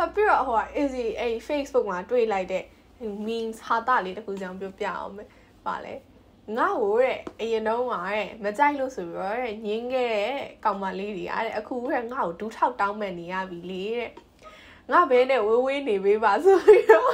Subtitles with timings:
[0.00, 2.64] အပြီးတော့ဟို easy အဲ့ Facebook မှာတွေ့လိုက်တဲ့
[3.26, 5.28] memes ဟာတာလေးတခုကြောင့်ပြောပြအောင်မယ်
[5.66, 5.94] ပါလဲ
[6.56, 10.32] ငါ့ကိုတဲ့အရင်တော့ကတဲ့မကြိုက်လို့ဆိုပြီးတော့တဲ့ညင်းခဲ့တဲ့
[10.64, 14.10] ကောင်မလေးတွေအဲ့အခုတဲ့ငါ့ကိုဒူးထောက်တောင်းမဲ့နေရပြီလေတဲ့
[14.90, 17.10] ငါဘဲနဲ့ဝေးဝေးနေပေးပါဆိုပြီးတော့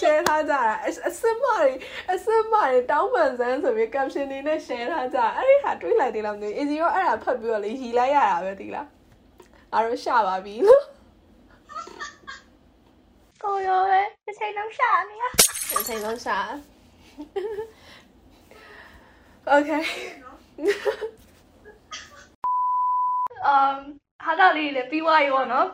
[0.00, 0.60] share ထားကြတာ
[1.08, 1.70] အစစ်မတွေ
[2.12, 8.86] အစစ်မတွေတောင်းပန်စမ်းဆိုပြီး caption တွေနဲ့ share ထားကြအဲ့ဒီဟာတွေးလိုက်သေးလားမသိဘူး easy ရောအဲ့ဒါဖတ်ပြီးတော့လေရီလိုက်ရတာပဲဒီလား
[9.72, 10.84] အားတော့ရှာပါပြီလို့
[13.42, 16.38] ကိုရောပဲတစ်ချိန်လုံးရှာနေရတစ်ချိန်လုံးရှာ
[19.54, 19.84] Okay
[23.52, 23.76] um
[24.24, 25.68] ဟာတာလေးလည်းပြီးသွားရောနော်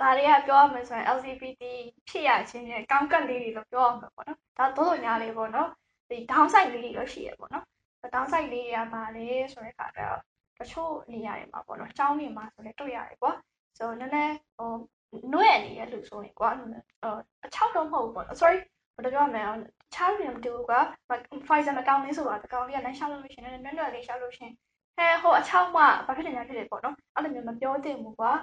[0.00, 1.62] ဒါတွေကပြောရမယ်ဆိုရင် LGBT
[2.08, 5.68] ဖြစ်ရခြင်းရဲ့ကောင်းကက်လေးတွေလို့ပြောရမှာပေါ့နော်ဒါသို့တော်ညာလေးပေါ့နော်
[6.08, 7.64] ဒီ downside လေးတွေတော့ရှိရပေါ့နော်
[8.14, 10.20] downside လေးတွေကပါလေဆိုတဲ့ခါကျတော့
[10.58, 13.32] တချို့နေရာတွေမှာပေါ့နော်ကျောင်းတွေမှာဆိုလည်းတွေ့ရတယ်ကွာ
[13.76, 14.70] ဆိုတော့နည်းနည်းဟို
[15.32, 16.50] နှွဲ့နေတဲ့လူဆိုရင်ကွာ
[17.44, 18.58] အချောက်တော့မဟုတ်ဘူးပေါ့ sorry
[18.94, 19.42] ဘယ်လိုပြောရမလဲ
[19.94, 20.80] ချားရင်မတူဘူးကွာ
[21.46, 24.54] Pfizer မကောင်းလေးဆိုတာတကောင်လေးကလမ်းလျှောက်လို့ရှိရင်နည်းနည်းလေးလျှောက်လို့ရှိရင်
[24.96, 28.38] ဟဲဟိုအချောက်မှဘာဖြစ်နေညာဖြစ်တယ်ပေါ့နော်အဲ့လိုမျိုးမပြောသင့်ဘူးကွာအာ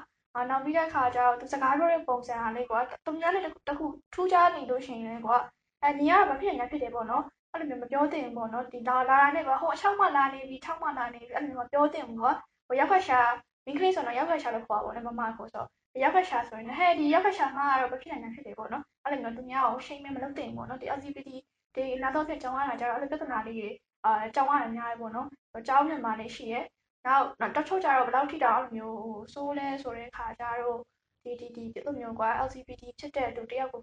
[0.49, 5.37] နောက်ပြီးတဲ့ခါကျတော့ သူစကားပြောတဲ့ပုံစံအားလေးကွာသူများနဲ့တခုထူးခြားနေလို့ရှိရင်ကွာ
[5.83, 12.31] အဲနေရဘာဖြစ်နေဖြစ်တယ်ပေါ့နော် အဲ့လိုမျိုးမပြောသင့်ဘူးပေါ့နော်ဒီလာလာနဲ့ကွာဟိုအချောက်မှလာနေပြီထောက်မှလာနေပြီ အဲ့လိုမျိုးမပြောသင့်ဘူးကွာ
[12.67, 13.19] ဟိုရောက်ခက်ရှာ
[13.65, 15.65] မင်းကလေးဆိုတော့ရောက်ခက်ရှာလို့ခေါ်ပါဘောနော်မမကိုဆို
[16.03, 21.29] ရောက်ခက်ရှာဆိုရင် ဟဲ့ ဒီရောက်ခက်ရှာမှာတော့ ဘာဖြစ်နေဖြစ်တယ်ပေါ့နော် အဲ့လိုမျိုး သူများကိုရှိမမလုပ်သင့်ဘူးပေါ့နော် ဒီ LGBT
[21.75, 23.69] ဒီလာတော့ပြကြောင်းရတာကြတော့ အဲ့လိုပြဿနာလေးတွေ
[24.05, 25.27] အာကြောင်းရတာများတယ်ပေါ့နော်
[25.67, 26.65] ကြောင်းမြန်မာလေးရှိရဲ့
[27.05, 28.97] နောက်တချို့ကျတော့ဘယ်လောက်ထိတောင်အဲ့လိုမျိုး
[29.33, 30.79] ဆိုးလဲဆိုတဲ့ခါကျတော့
[31.23, 33.81] ဒီဒီဒီအဲ့လိုမျိုးကွာ LGBT ဖြစ်တဲ့လူတယောက်ကို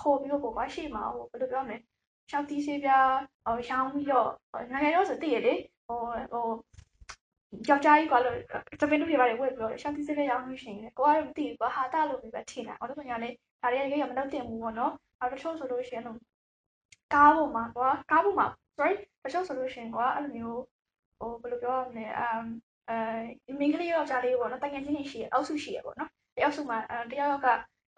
[0.00, 1.76] ခေါ်ပြီးတော့ကွာရှေ့မှာဟိုဘယ်လိုပြောမလဲ
[2.30, 3.10] ရှောက်တီးဆေးပြား
[3.46, 4.30] ဟိုရောင်းပြီးတော့
[4.72, 5.54] နိုင်ငံရောဆိုတည်ရလေ
[5.86, 6.00] ဟို
[6.32, 6.46] ဟို
[7.68, 8.36] ယောက်ျားကြီးကွာလို့
[8.80, 13.30] တပင်းတို့ပြပါတယ်ဝက်ပြီးတော့ရှောက်တီးဆေးပြားရောင်းလို့ရှိရင်ကိုကတော့မသိဘူးကွာဟာတာလို့ပြီးပဲထင်တာအဲ့လိုညာလေ
[13.62, 16.04] ဒါတွေကတကယ်မလုပ်တင်ဘူးပေါ့နော်အဲ့တချို့ဆိုလို့ရှိရင်
[17.14, 18.46] ကားပေါ်မှာကွာကားပေါ်မှာ
[18.76, 20.60] sorry တချို့ဆိုလို့ရှိရင်ကွာအဲ့လိုမျိုး
[21.18, 22.44] ဟိုဘယ်လိုပြောရမလဲအမ်
[22.90, 26.78] အဲမိန်းကလေးယောက်ျားလေးပေါ့နော်တကယ်ချင်းနေရှိရအောက်စုရှိရပေါ့နော်တယောက်စုမှာ
[27.12, 27.48] တယောက်ယောက်က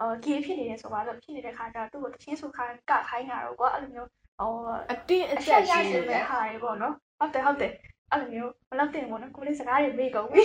[0.01, 4.09] အော်ဂေးဖြစ်နေတယ်ဆိုပါတော့ဖြစ်နေတဲ့ခါကျသူ့ကိုတချင်းဆိုခိုင်းကခိုင်းတာတော့ကွာအဲ့လိုမျိုး
[4.41, 4.53] ဟို
[4.91, 7.73] အတင်းအကျပ်ရှိနေတဲ့ဟာတွေပေါ့နော်ဟုတ်တယ်ဟုတ်တယ်
[8.13, 10.45] အဲ့လိုမျိုးမလုပ်တင်ဘူးနော်ကိုလေးစကားတွေမေ့ကုန်ပြီ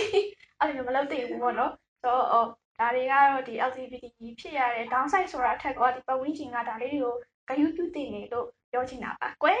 [0.60, 1.72] အဲ့လိုမျိုးမလုပ်တင်ဘူးပေါ့နော်
[2.02, 2.46] ဆိုတော့
[2.78, 3.94] ဒါတွေကတော့ဒီ LGBT
[4.40, 7.14] ဖြစ်ရတဲ့ downside ဆိုတာအထက်ကဒီပတ်ဝန်းကျင်ကဒါလေးတွေကို
[7.48, 9.60] ဂရုပြုတင်နေလို့ပြောချင်တာပါကွယ်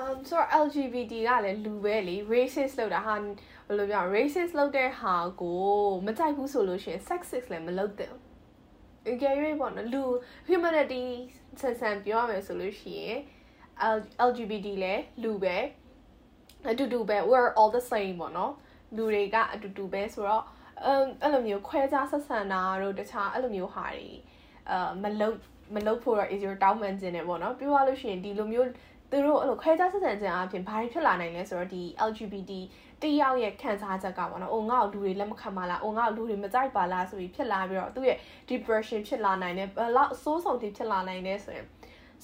[0.00, 5.64] um ဆိုတော့ LGBT ကလည်းလူပဲလေ racist လောက်တာဟာဘယ်လိုပြော racist လောက်တဲ့ဟာကို
[6.06, 8.22] မကြိုက်ဘူးဆိုလို့ရှိရင် sexist လည်းမလုပ်သင့်ဘူး
[9.10, 10.02] အကြရွေးပေါ့နော်လူ
[10.48, 11.04] humanity
[11.60, 13.16] ဆန်ဆန်ပြောရမယ်ဆိုလို့ရှိရင်
[14.28, 15.56] LGBT လည်းလူပဲ
[16.70, 18.52] အတူတူပဲ we're all the same ပေါ့နော်
[18.96, 20.44] လူတွေကအတူတူပဲဆိုတော့
[20.84, 24.10] အဲ့လိုမျိုးခွဲခြားဆက်ဆံတာတို့တခြားအဲ့လိုမျိုးဟာတွေ
[24.70, 25.36] အာမလုတ်
[25.74, 28.68] မလုတ်ဖို့တော့ easier တောင်းမှန်ခြင်းတယ်ပေါ့နော်ပြောရလို့ရှိရင်ဒီလိုမျိုး
[29.10, 32.52] သူတို့အဲ့လိုခွဲခြားဆက်ဆံခြင်းအပြင်ဘာတွေဖြစ်လာနိုင်လဲဆိုတော့ဒီ LGBT
[33.02, 38.18] တယောက်ရဲ့ခံစားချက်ကပေါ့နော်။အိုငါ့ကိုလူတွေလက်မခံပါလား။အိုငါ့ကိုလူတွေမကြိုက်ပါလားဆိုပြီးဖြစ်လာပြီးတော့သူ့ရဲ့
[38.50, 41.66] depression ဖြစ်လာနိုင်တယ်။ဘယ်လောက်အဆိုးဆုံးထိဖြစ်လာနိုင်လဲဆိုရင်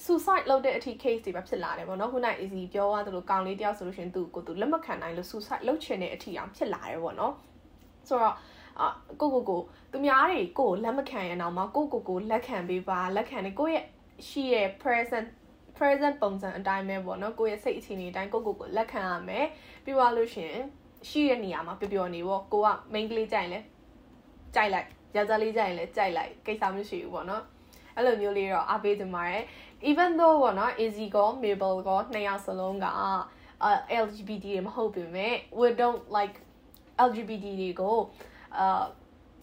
[0.03, 7.33] suicide လုပ်တဲ့အထိ case တွေပဲဖြစ်လာတယ်ပေါ့နော်ခုန easy ပြောသွားသလိုကောင်လေးတယောက်ဆိုလို့ရှင်သူ့ကိုသူလက်မခံနိုင်လို့ suicide လုပ်ချင်တဲ့အထိအောင်ဖြစ်လာတယ်ပေါ့နော်
[8.07, 8.35] ဆိုတော့
[8.79, 8.83] အ
[9.21, 9.61] ကိုကိုကို
[9.91, 13.83] သူများတွေကိုလက်မခံရအောင်မှာကိုကိုကိုလက်ခံပေးပါလက်ခံနေကိုရဲ့
[14.27, 15.27] ရှိရဲ့ present
[15.77, 19.45] present ပုံစံအတိုင်းပဲပေါ့နော်ကိုရဲ့စိတ်အခြေအနေအတိုင်းကိုကိုကိုလက်ခံရမယ်
[19.83, 20.53] ပြီးသွားလို့ရှင်
[21.09, 23.59] ရှိတဲ့နေရာမှာပျော်ပျော်နေပေါ့ကိုက main ကလေးကြိုက်လဲ
[24.55, 27.43] ကြိုက်လိုက်ယောက်ျားလေးကြိုက်လဲကြိုက်လိုက်ကိစ္စမရှိဘူးပေါ့နော်
[27.95, 29.43] အဲ့လိုမျိုးလေးတော့အားပေးကြပါရယ်
[29.89, 32.87] even though ပေါ့နော် easy ကော mabel ကောနှစ်ယောက်စလုံးက
[34.03, 36.35] LGBT တွေမဟုတ်ပေမဲ့ we don't like
[37.07, 37.97] LGBT တွေကို
[38.57, 38.83] အာ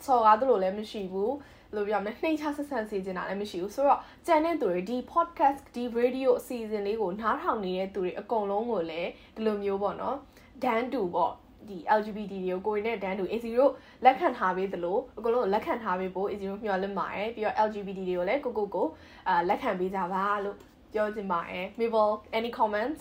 [0.06, 1.32] စော်ကားသလိုလည်းမရှိဘူး
[1.74, 10.16] လို့ပြောရမယ်နှိမ့်ချဆက်ဆံစေချင်တာလည်းမရှိဘူးဆိုတော့ကြံတဲ့သူတွေဒီ podcast ဒီ radio အစီအစဉ်လေးကိုနားထောင်နေတဲ့သူတွေအကုန်လုံးကိုလည်းဒီလိုမျိုးပေါ့နော်
[10.62, 11.32] ဒန်းတူပေါ့
[11.68, 13.72] ဒီ LGBT တွေကိုကိုယ်နဲ့ဒန်းတူ AC တို့
[14.04, 18.86] လက်ခံထားပေးသလိုအကုန်လုံးလက်ခံထားပေးဖို့ AC တို့မျှော်လင့်ပါတယ်ပြီးတော့ LGBT တွေကိုလည်းကိုကိုကို
[19.28, 20.56] အာလက်ခံပေးကြပါလို့
[20.92, 23.00] ပြောချင်ပါတယ် Mabel any comments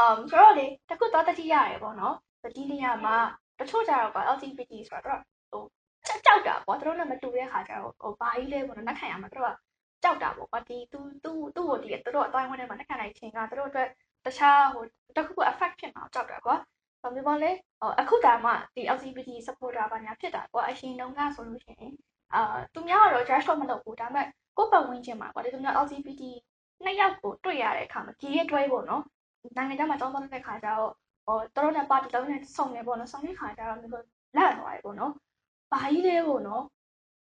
[0.00, 2.14] um ဆိုတော့လေတခုတော့တတိရတယ်ပေါ့နော်
[2.56, 3.16] ဒီနေရာမှာ
[3.60, 5.35] တချို့ကြတော့က LGBT ဆိုတော့ဟို
[6.26, 9.56] ကြောက်တာပေါ့သူတို့နဲ့မတူတဲ့ခါကျတော့ဟိုဘာကြီးလဲပေါ့နော်နှက်ခံရမှာသူတို့က
[10.02, 13.88] ကြောက်တာပေါ့ကွာဒီသူသူသူ့ကိုဒီသူတို့အတိုင်းဝန်းထဲမှာနှက်ခံနိုင်ခြင်းကသူတို့အတွက်
[14.24, 14.84] တခြားဟို
[15.16, 16.56] တခုခု affect ဖြစ်မှာကြောက်တာကွာ
[17.02, 17.50] ဘာမျိုးပေါ့လဲ
[18.00, 21.92] အခုဒါမှဒီ LGBT supporter ဘာညာဖြစ်တာကွာအရှင်တုန်းကဆိုလို့ရှိရင်
[22.34, 24.26] အာသူများကတော့ judge တော့မလုပ်ဘူးဒါပေမဲ့
[24.56, 26.22] ကိုယ့်ပတ်ဝန်းကျင်မှာကွာဒီလိုမျိုး LGBT
[26.84, 29.02] နှစ်ယောက်ကိုတွေ့ရတဲ့အခါမှာဒီရဲ့တွဲပေါ့နော်
[29.56, 30.92] နိုင်ငံခြားမှာတောင်းတတဲ့ခါကျတော့
[31.26, 33.92] ဟိုတော်တော်နဲ့ပါတီလုံးနဲ့စုံနေပေါ့နော်စုံတဲ့ခါကျတော့မျိုး
[34.36, 35.12] လန့်သွားပြီပေါ့နော်
[35.72, 36.62] ဘာကြီးလဲပေါ့နော်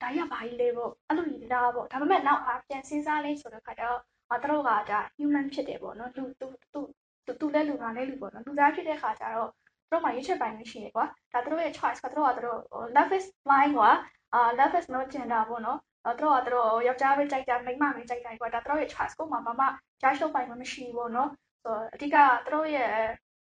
[0.02, 4.02] ဒါကြီးကဘာကြီးလဲပေါ့အဲ့လိုကြီးဒါပေါ့ဒါပေမဲ့နောက်အားပြန်စဉ်းစားလေးဆိုတဲ့ခါကျတော့
[4.34, 6.80] အတို့ကဒါ human ဖြစ်တယ်ပေါ့နော်လူသူသူ
[7.26, 9.50] သူသူလည်းလူငါလည်းလူပေါ့နော်လူသားဖြစ်တဲ့ခါကျတော့
[9.92, 12.60] တို့မှရွေးချယ်ပိုင်လို့ရှိရကွာဒါတို့ရဲ့ choice ကတို့ကတို့
[12.96, 13.90] love is blind ကွာ
[14.34, 15.80] အာ love is no gender ပေါ့နော်
[16.22, 19.66] တို့ကတို့ယောက်ျားပဲကြိုက်တာမိန်းမပဲကြိုက်တာကွာဒါတို့ရဲ့ choice ကိုမှဘာမှ
[20.02, 21.30] ကြားရှုပ်ပိုင်မရှိဘူးပေါ့နော်
[21.64, 22.18] ဆိုတော့အဓိက
[22.54, 22.92] တို့ရဲ့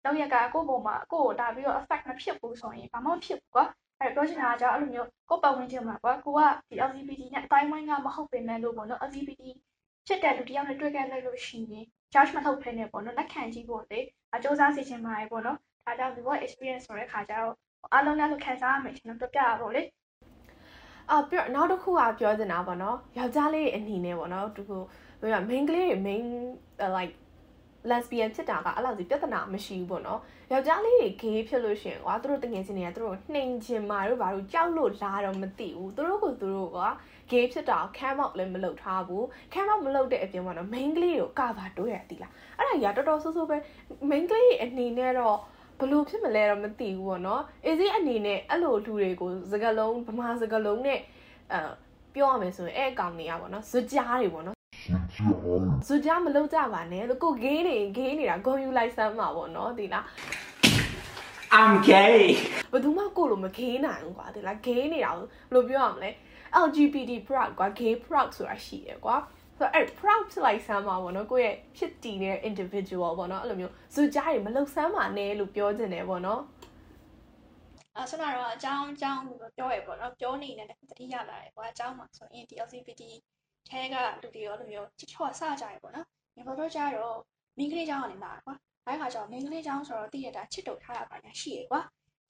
[0.03, 3.65] လောက်ရကကိုယ့်ပုံမှာကိုယ့်ကိုဒါပြီးတော့ effect မဖြစ်ဘူးဆိုရင်ဘာမှမဖြစ်ဘူးကွာ
[3.99, 9.43] အဲ့တော့ပြောချင်တာကကြောင့်အဲ့လိုမျိုးကိုယ့်ပတ်ဝန်းကျင်မှာကွာကိုကဒီ LGBT နဲ့အတိုင်းဝိုင်းကမဟုတ်ပေမဲ့လို့ပေါ့နော် LGBT
[10.07, 13.99] ဖြစ်တဲ့လူတယောက်နဲ့တွေ့ခဲ့လိုက်လို့ရှိရင် judge မထုတ်ဖ ೇನೆ ပေါ့နော်လက်ခံကြည့်ဖို့လေ
[14.33, 17.53] အစူးစမ်းစီချင်ပါတယ်ပေါ့နော်ဒါကြောင့်ဒီ work experience ဆိုတဲ့ခါကျတော့
[17.93, 19.81] အားလုံးလည်းလို့ခံစားရမယ်ကျွန်တော်ပြပြရပါလေ
[21.11, 24.71] အာပြနောက်တစ်ခုကပြောချင်တာပေါ့နော်ယောက်ျားလေးအနေနဲ့ပေါ့နော်သူက
[25.21, 26.25] ဘယ်က main ကလေး main
[26.95, 27.13] like
[27.89, 30.19] lesbian ဖြစ်တာကအဲ့လောက်စီပြဿနာမရှိဘူးပေါ့နော်
[30.51, 36.79] ယောက်ျားလေးတွေ gay ဖြစ်လို့ရှင်ကွာသူတို့တငယ်ချင်းတွေကသူတို့နှိမ်ချင်မာတို့ဘာလို့ကြောက်လို့လာတော့မသိဘူးသူတို့ကသူတို့က
[37.31, 39.23] gay ဖြစ်တာ cam out လည်းမလုပ်ထားဘူး
[39.53, 43.57] cam out မလုပ်တဲ့အပြင်ပေါ့နော် main ကလေးကိုကဘာတိုးရသည်လားအဲ့ဒါကြီးကတော်တော်ဆိုးဆိုးပဲ
[44.09, 45.37] main ကလေးအနေနဲ့တော့
[45.79, 50.99] ဘလို့ဖြစ်မလဲတော့မသိဘူးပေါ့နော် easy အနေနဲ့အဲ့လိုလူတွေကိုစကလုံးဗမာစကလုံးနဲ့
[51.51, 51.59] အဲ
[52.15, 54.54] ပြောရမယ်ဆိုရင်အဲ့အကောင်တွေကပေါ့နော်ဇကြားတွေပေါ့နော်
[55.87, 60.05] ဇူကြားမလုပ်ကြပါနဲ့လို့ကိုဂေးနေဂေးနေတာဂုံယူလိုက်စမ်းပါပေါ့နော်ဒီလား
[61.59, 62.21] I'm gay
[62.71, 66.09] ဘယ်သူမှကိုလိုမဂေးနိုင်ဘူးကွာဒီလားဂေးနေတာဘယ်လိုပြောရမလဲ
[66.65, 69.15] LGBT proud ကွာ gay proud ဆိုတာရှိတယ်ကွာ
[69.57, 76.41] ဆိုတော့အဲ့ proud ဖြစ်လိုက်စမ်းပါပေါ့နော်ကိုယ့်ရဲ့ဖြစ်တည်နေတဲ့ individual ပေါ့နော်အဲ့လိုမျိုးဇူကြားတွေမလုပ်စမ်းပါနဲ့လို့ပြောချင်တယ်ပေါ့နော်
[77.95, 83.01] အဲဆိုတော့အကြောင်းအကြောင်းလို့ပြောရပေါ့နော်ပြောနေတယ်တတိယလာတယ်ကွာအကြောင်းမှာဆိုရင်ဒီ LGBT
[83.68, 87.18] ထဲကလူတွေရောလိုမျိုးချစ်ချော့ဆကြရပေါ့နော်ညီမတို့ကြတော့
[87.58, 88.54] မင်းကလေးเจ้าကနေလာကွာ
[88.86, 91.80] အဲခါကျတော့မင်းကလေးเจ้าဆိုတော့တည့်ရတာချစ်တုတ်ထားတာပါညာရှိရကွာ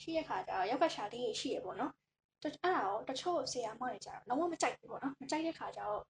[0.02, 1.92] ရှိရခါကျတော့ရောက်ကရှာလေးရှိရပေါ့နော်
[2.42, 6.02] အဲ့ဒါကိုတချို့ဆရာမတွေကြတော့လုံးဝမကြိုက်ဘူးပေါ့နော်မကြိုက်တဲ့ခါကျတော့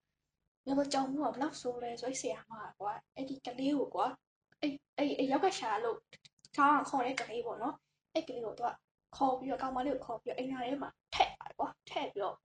[0.66, 4.06] ညီမကြောင်မှုကဘလောက်ဆိုးလဲဆိုဆရာမကွာအဲ့ဒီကလေးကိုကွာ
[4.60, 5.98] အဲ့အဲ့အဲ့ရောက်ကရှာလို့
[6.56, 7.74] ထားခေါ်တဲ့ကလေးပေါ့နော်
[8.14, 8.74] အဲ့ကလေးကိုတော့
[9.16, 12.36] ခေါ်ပြီးတော့ကောင်မလေးကိုခေါ်ပြီးတော့အိမ်နာထဲမှာထည့်ပါတယ်ကွာထည့်ပြီးတော့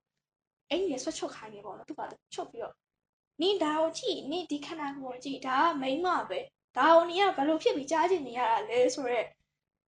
[0.71, 2.01] အိမ်ကြီးဆွတ်ချုပ်ခိုင်းနေပေါ့နော်သူက
[2.35, 2.75] ချုပ်ပြီးတော့
[3.41, 6.41] နင်ဒါကိုကြည့်နင်ဒီခန္ဓာကိုယ်ကြည့်ဒါကမိန်းမပဲ
[6.77, 9.27] ဒါကိုနင်ကဘယ်လိုဖြစ်ပြီးကြားကျင်နေရတာလဲဆိုတော့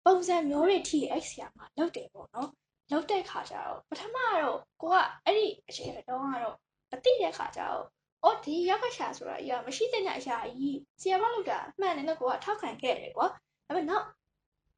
[0.05, 2.49] ပုံစံမျိုးတွေထိအဲ့ဆရာမလောက်တယ်ပေါ့နော်
[2.91, 6.57] လောက်တဲ့ခါကျတော့ပထမတော့ကိုကအဲ့ဒီအချိန်တုန်းကတော့
[6.91, 7.85] မသိတဲ့ခါကျတော့
[8.25, 13.27] အော်ဒီရောက်ကရှာဆိုတာအရာမရှိတဲ့အရာကြီးဆရာမလောက်တာမှန်တယ်လို့ကိုကထောက်ခံခဲ့တယ်ကွာ
[13.67, 14.05] ဒါပေမဲ့နောက်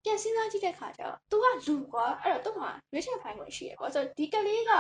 [0.05, 4.73] ပြန်စဉ်းစားကြည့်တဲ့ခါကျတော့ तू ကလူကွာအဲ့တော့ तू မှာရွေးချယ်ဖိုင်ကိုရှိရကွာဆိုတော့ဒီကလေးက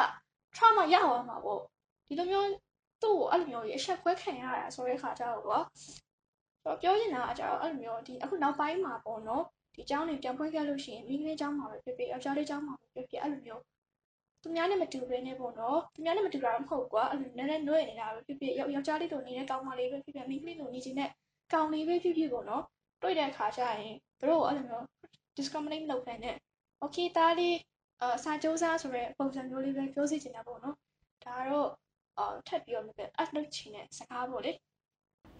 [0.55, 1.61] trauma ရအောင်မှာပေါ့
[2.07, 2.47] ဒီလိုမျိုး
[3.01, 5.93] သူ့ကိုအဲ့လိုမျိုးအဆက်ခွဲခံရတာဆိုတဲ့ခါကျတော့ကွာဆို
[6.65, 9.43] တော့ပြောချင်တာကကျတော့အဲ့လိုမျိုးဒီအခုနောက်ပိုင်းမှာပေါ့နော်
[9.75, 13.61] ဒီเจ้าနေပြန်ဖွင့်ခဲ့လို့ရှိရင်မိန်းကလေးเจ้าမှာပဲဖြစ်ဖြစ်ယောက်ျားလေးเจ้าမှာပဲဖြစ်ဖြစ်အဲ့လိုမျိုး
[14.41, 21.09] သူများနဲ့မတူဘဲနဲ့ပေါ့နော်သူများနဲ့မတူတာမဟုတ်ကွာအဲ့လိုနည်းနည်းနှွေးနေတာပဲဖြစ်ဖြစ်ယောက်ျားလေးတို့နေတဲ့ကောင်းမလေးပဲဖြစ်ဖြစ်မိန်းကလေးတို့နေချင်တဲ့
[21.53, 22.63] ကောင်လေးပဲဖြစ်ဖြစ်ပေါ့နော်
[23.01, 24.85] တွေ့တဲ့အခါကျရင်တို့အဲ့လိုမျိုး
[25.37, 26.35] discriminate လုပ်နေနဲ့
[26.83, 27.55] okay သားလေး
[28.16, 30.76] အစာကြိုးစားဆိုရဲပုံစံမျိုးလေးပဲပြောစီချင်တာပေါ့နော်
[31.24, 31.68] ဒါကတော့
[32.18, 34.52] အော်ထပ်ပြီးတော့မပြအလုပ်ချင်တဲ့စကားပေါ့လေ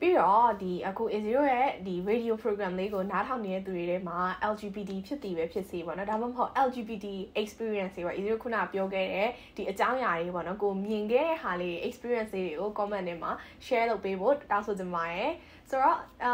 [0.01, 4.19] ပြီးတော့ဒီအခု A0 ရဲ့ဒီ radio program လေးကိုနားထောင်နေတဲ့သူတွေထဲမှာ
[4.53, 7.07] LGBT ဖြစ်တည်ပဲဖြစ်စီပေါ့နော်ဒါမှမဟုတ် LGBT
[7.41, 13.31] experience တွေပေါ့ A0 ခုနပြောခဲ့တဲ့ဒီအကြောင်းအရာတွေပေါ့နော်ကိုမြင်ခဲ့တဲ့ဟာလေး experience တွေကို comment ထဲမှာ
[13.67, 15.33] share လုပ်ပေးဖို့တောင်းဆိုချင်ပါတယ်
[15.71, 16.33] ဆိုတော့အာ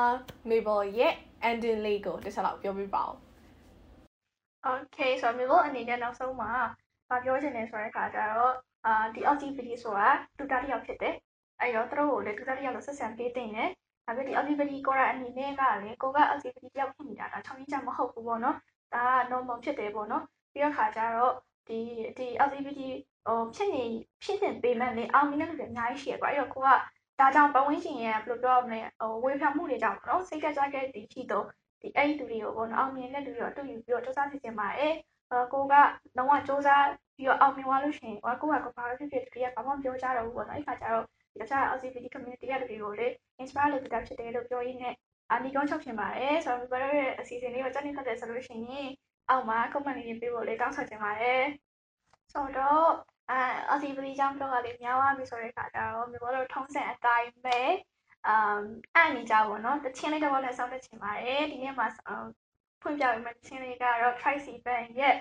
[0.49, 1.14] Mabel ရဲ့
[1.49, 3.27] ending လေးကိုတစ်ချက်လောက်ပြောပြပါဦး
[4.67, 6.50] Okay ဆိုတော့ Mabel အနေနဲ့နောက်ဆုံးမှာ
[7.09, 8.55] ဗာပြောချင်တယ်ဆိုတဲ့ခါကျတော့
[8.87, 11.15] အာဒီ LGBT ဆိုတာတူတာတစ်ယောက်ဖြစ်တယ်
[11.61, 13.71] အဲ့တော့သူတို့ကိုလည်းတူတာတစ်ယောက်လို့ဆက်ဆံပေးတင်တယ်
[14.07, 18.57] ဒါပေမဲ့ဒီ LGBT ကိုရအနေနဲ့ကလေကိုက LGBT တယောက်ဖြစ်နေတာဒါချောင်းကြီးချမဟုတ်ဘူးပေါ့နော်
[18.95, 21.35] ဒါက normal ဖြစ်တယ်ပေါ့နော်ပြီးတော့ခါကျတော့
[21.69, 21.79] ဒီ
[22.19, 22.81] ဒီ LGBT
[23.27, 23.85] ဟိုဖြစ်နေ
[24.23, 26.69] ဖြစ်နေပေမဲ့လေအောင်မြင်တဲ့လူတွေအများကြီးရှိရကွာအဲ့တော့ကိုက
[27.21, 31.47] ဒါကြောင့်ပဝင်းရှင်ရဲ့ဘယ်လိုပြောမလဲဟိုဝေဖန်မှုတွေကြောင့်ပေါ့နော်စိတ်ကကြိုက်တဲ့ဒီရှိတော့
[31.80, 34.94] ဒီအဲ့ဒီလူတွေကိုပေါ့နော်အောင်မြင်တဲ့လူတွေတော့တူယူပြီးတော့စူးစမ်းနေကြပါတယ်
[35.30, 35.75] အဲကိုက
[36.16, 41.04] လုံးဝစူးစမ်းပြီးတော့အောင်မြင်သွားလို့ရှိရင်ကိုကကိုကဘာလို့ဖြစ်ဖြစ်ဒီကဘာမှမပြောကြတော့ဘူးပေါ့နော်အဲ့ခါကျတော့
[41.40, 43.08] တခြား LGBT community ရဲ့လူတွေကိုလေ
[43.42, 44.94] inspire လုပ်တာဖြစ်တယ်လို့ပြောရင်းနဲ့
[45.32, 48.88] အနီကောင်းချုပ်ချင်ပါတယ်ဆိုတော့ဘယ်လိုရဲ့အစီအစဉ်လေးကိုစတင်ဖတ်တယ်ဆိုလို့ရှိရင်
[49.28, 51.42] အောက်မှာ comment လေးပေးဖို့လေတောင်းဆိုချင်ပါတယ်
[52.32, 52.87] ဆိုတော့
[53.30, 53.40] အဲ
[53.76, 57.58] LGBT ကြောင့်ပြောတာလေးများသွားပြီဆိုတဲ့ခါကျတော့မျိုးတို့ထုံးစံအတိုင်းပဲ
[58.28, 58.62] အမ်
[58.94, 61.87] အဲ့နေကြပါတော့တချင်းလေးတော့လည်းစောင့်တက်ချင်ပါတယ်ဒီနေ့မှာ
[62.82, 65.16] ဖွင့်ပြပေးမယ့်တချင်းလေးကတော့ Tricy Band ရဲ့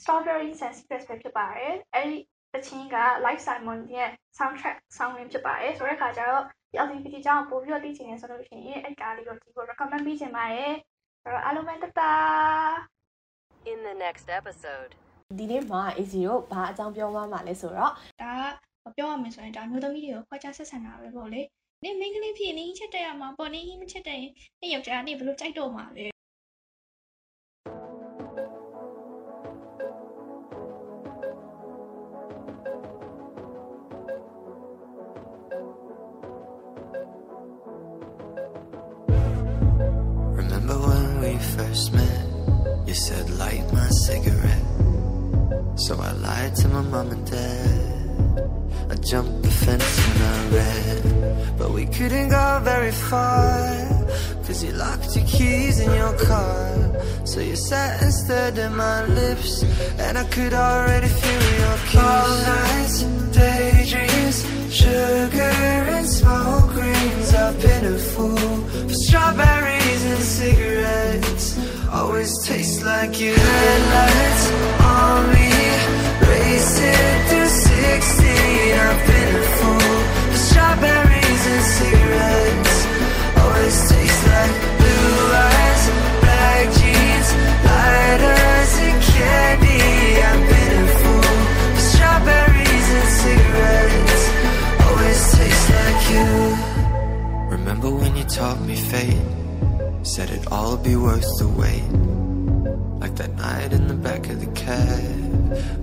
[0.00, 2.18] Strawberry Sensitive ပဲဖြစ်ပါတယ်အဲ့ဒီ
[2.54, 10.74] တချင်းက Life Simon ရဲ့ soundtrack ဆောင်းရင်းဖြစ်ပါတယ်ဆိုတဲ့အခါကျတော့ဒီ LGBT အကြောင်းပို့ပြီးတော့သိချင်နေဆိုလို့ရှိရင်အဲ့ကားလေးကိုဒီကို recommend ပေးချင်ပါတယ်
[11.22, 12.12] ဆိုတော့အားလုံးပဲတတာ
[13.70, 14.92] In the next episode.
[15.38, 17.92] ဒီနေ့မှာ AC တို့ဘာအကြောင်းပြောမှမှာလဲဆိုတော့
[18.22, 18.32] ဒါ
[18.84, 21.42] ကပြောရမယ်ဆိုရင်ဒါမျိုးသမီးတွေကိုခွဲခြားဆက်ဆံတာပဲပေါ့လေ
[21.83, 26.05] နေမိန်းကလေးဖြစ်နေချက်တက်ရမှာပေါ့နေမချက်တက်ရင်နေယောက်ျားနေဘယ်လိုကြိုက်တော့မှာလဲ
[40.39, 42.25] Remember when we first met?
[42.87, 44.67] You said light my cigarette.
[45.75, 47.96] So I lied to my mom and dad.
[48.90, 51.56] I jumped the fence and I ran.
[51.58, 53.98] But we couldn't go very far.
[54.44, 56.72] Cause you locked your keys in your car.
[57.24, 59.62] So you sat and stared at my lips.
[59.98, 62.00] And I could already feel your kiss.
[62.00, 63.02] All nights,
[63.36, 64.38] daydreams,
[64.74, 65.54] sugar
[65.96, 67.34] and smoke rings.
[67.34, 68.36] I've been a fool
[68.88, 71.46] for strawberries and cigarettes.
[71.92, 73.34] Always taste like you.
[73.34, 74.77] Headlights
[80.58, 82.76] strawberries and cigarettes.
[83.42, 85.82] Always taste like blue eyes,
[86.22, 87.28] black jeans,
[87.70, 89.82] lighters and candy.
[90.28, 91.36] I've been a fool
[91.88, 94.24] strawberries and cigarettes.
[94.86, 95.20] Always
[95.76, 96.26] like you.
[97.56, 99.22] Remember when you taught me fate?
[100.02, 101.88] Said it'd all be worth the wait.
[103.00, 105.27] Like that night in the back of the cab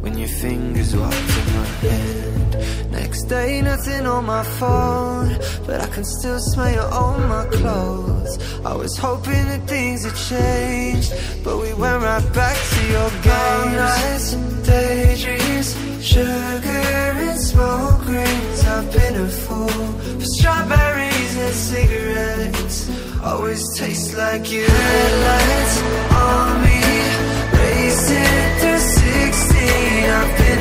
[0.01, 2.91] when your fingers walked in my hand.
[2.91, 8.33] Next day, nothing on my phone, but I can still smell you on my clothes.
[8.65, 13.75] I was hoping that things had changed, but we went right back to your game.
[13.75, 15.69] Nights, and daydreams,
[16.03, 16.85] sugar
[17.27, 18.65] and smoke rings.
[18.65, 22.77] I've been a fool for strawberries and cigarettes.
[23.23, 24.65] Always taste like you.
[24.65, 26.14] Headlights on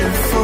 [0.04, 0.43] beautiful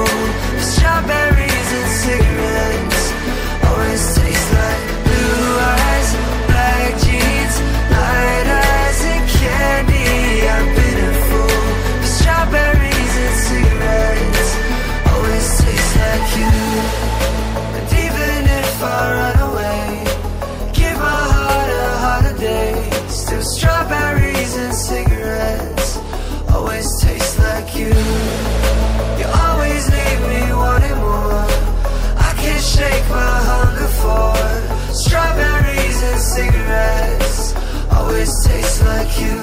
[38.85, 39.41] Like you.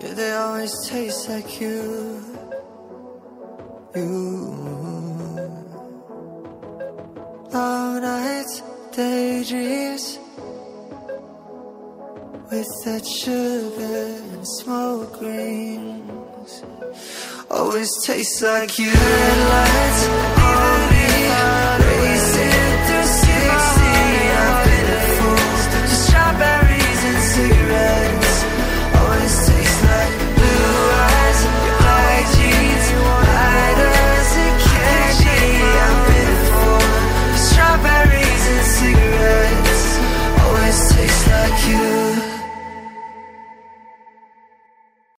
[0.00, 2.22] Yeah, they always taste like you.
[3.94, 4.10] You.
[7.52, 10.18] Long nights, daydreams
[12.50, 16.62] with that sugar and smoke rings.
[17.50, 18.92] Always tastes like you.
[18.92, 20.53] Red lights,